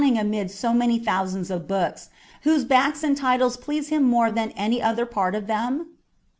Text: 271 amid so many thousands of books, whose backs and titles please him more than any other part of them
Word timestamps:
271 0.01 0.25
amid 0.39 0.49
so 0.51 0.73
many 0.73 0.97
thousands 0.97 1.51
of 1.51 1.67
books, 1.67 2.09
whose 2.41 2.65
backs 2.65 3.03
and 3.03 3.15
titles 3.15 3.55
please 3.55 3.89
him 3.89 4.01
more 4.01 4.31
than 4.31 4.49
any 4.57 4.81
other 4.81 5.05
part 5.05 5.35
of 5.35 5.45
them 5.45 5.89